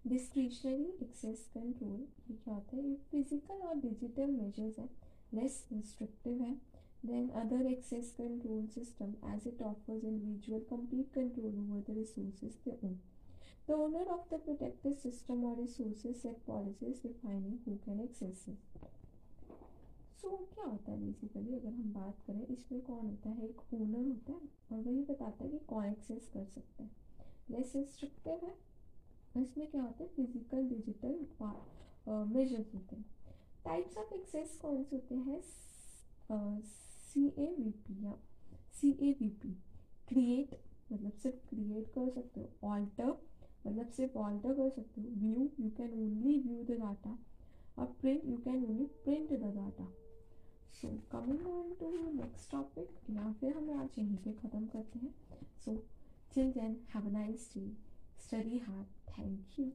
डिस्क्रिशनरी 0.07 0.89
एक्सेस 1.03 1.51
कंट्रोल 1.55 2.01
ये 2.31 2.37
क्या 2.37 2.55
होता 2.55 2.77
है? 2.77 2.89
ये 2.89 2.97
फ़िज़िकल 2.97 3.55
और 3.55 3.75
डिजिटल 3.75 4.31
मेजर्स 4.31 4.79
हैं। 4.79 4.91
Less 5.35 5.57
restrictive 5.73 6.41
है। 6.41 6.79
Then 7.07 7.27
other 7.41 7.59
access 7.71 8.07
control 8.19 8.63
system 8.77 9.11
as 9.33 9.47
it 9.47 9.59
offers 9.67 10.05
individual 10.05 10.63
complete 10.71 11.11
control 11.17 11.53
over 11.63 11.81
the 11.89 11.97
resources 11.97 12.57
they 12.65 12.77
own 12.85 12.95
the 13.69 13.75
owner 13.75 14.05
of 14.13 14.21
the 14.31 14.39
protected 14.39 14.95
system 15.01 15.45
or 15.45 15.55
resources 15.57 16.23
set 16.23 16.45
policies 16.47 17.01
defining 17.01 17.59
who 17.65 17.79
can 17.85 17.99
access 18.05 18.45
it. 18.53 18.79
So 20.21 20.29
so, 20.29 20.37
क्या 20.55 20.65
होता 20.65 20.93
है 20.93 20.99
basically 21.01 21.55
अगर 21.57 21.73
हम 21.73 21.93
बात 21.95 22.23
करें 22.27 22.47
इसमें 22.47 22.81
कौन 22.83 23.05
होता 23.07 23.31
है? 23.31 23.49
एक 23.49 23.75
ओनर 23.75 24.07
होता 24.07 24.33
है 24.33 24.49
और 24.73 24.83
वही 24.87 25.03
बताता 25.11 25.45
है 25.45 25.51
कि 25.51 25.59
कौन 25.69 25.85
एक्सेस 25.87 26.31
कर 26.35 26.45
सकता 26.55 26.85
है। 26.85 26.91
लेस 27.51 27.73
रिस्ट्रिक्टिव 27.77 28.47
है। 28.47 28.55
इसमें 29.43 29.71
क्या 29.71 29.83
होता 29.83 30.03
है? 30.05 30.09
फ़िज़िकल 30.17 30.69
डिजिटल 30.69 31.15
मेजर्स 32.33 32.75
होते 32.75 32.97
हैं। 32.97 33.05
टाइप्स 33.65 33.97
ऑफ़ 33.99 34.15
एक्सेस 34.15 34.59
कौन 34.63 34.83
से 34.85 34.97
होते 34.97 35.15
हैं? 35.15 35.41
सी 37.13 37.27
ए 37.39 37.55
वी 37.59 37.71
पी 37.87 38.05
या 38.07 38.19
C 38.81 38.91
A 38.91 39.13
V 39.21 39.29
P 39.43 39.55
create 40.09 40.61
मतलब 40.93 41.13
सिर्फ़ 41.23 41.49
क्रिएट 41.49 41.93
कर 41.95 42.11
सकते 42.11 42.41
हो। 42.41 42.69
ऑल्टर 42.69 43.17
मतलब 43.67 43.89
सिर्फ़ 43.91 44.19
ऑल्टर 44.19 44.55
कर 44.55 44.69
सकते 44.71 45.01
हो। 45.01 45.09
View 45.17 45.49
you 45.61 45.71
can 45.79 45.93
only 45.95 46.39
view 46.41 46.63
the 46.65 46.79
data 46.81 47.19
और 47.79 47.87
print 48.01 48.25
you 48.25 48.37
can 48.45 48.65
only 48.65 48.85
print 49.05 49.33
the 49.33 49.55
data 49.57 49.89
so 50.81 50.89
coming 51.13 51.47
on 51.49 51.75
to 51.81 51.91
next 52.15 52.51
topic 52.51 53.11
या 53.11 53.33
फिर 53.41 53.57
हम 53.57 53.71
आज 53.81 53.99
यहीं 53.99 54.17
पे 54.17 54.33
ख़त्म 54.33 54.67
करते 54.67 54.99
हैं। 54.99 55.15
So 55.65 55.77
till 56.35 56.53
then 56.53 56.77
have 56.95 57.07
a 57.07 57.13
nice 57.13 57.51
day 57.55 57.69
study 58.25 58.59
hard 58.59 58.87
thank 59.11 59.59
you 59.59 59.71